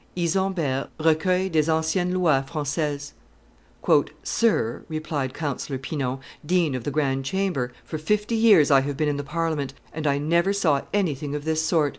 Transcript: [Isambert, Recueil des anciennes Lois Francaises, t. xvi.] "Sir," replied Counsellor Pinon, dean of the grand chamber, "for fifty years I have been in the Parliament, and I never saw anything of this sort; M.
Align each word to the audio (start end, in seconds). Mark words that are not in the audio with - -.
[Isambert, 0.15 0.89
Recueil 0.99 1.47
des 1.51 1.69
anciennes 1.69 2.11
Lois 2.13 2.43
Francaises, 2.49 3.13
t. 3.85 3.93
xvi.] 3.93 4.09
"Sir," 4.23 4.83
replied 4.89 5.35
Counsellor 5.35 5.77
Pinon, 5.77 6.17
dean 6.43 6.73
of 6.73 6.83
the 6.85 6.89
grand 6.89 7.23
chamber, 7.23 7.71
"for 7.83 7.99
fifty 7.99 8.33
years 8.33 8.71
I 8.71 8.81
have 8.81 8.97
been 8.97 9.07
in 9.09 9.17
the 9.17 9.23
Parliament, 9.23 9.75
and 9.93 10.07
I 10.07 10.17
never 10.17 10.53
saw 10.53 10.81
anything 10.91 11.35
of 11.35 11.45
this 11.45 11.61
sort; 11.61 11.89
M. 11.89 11.89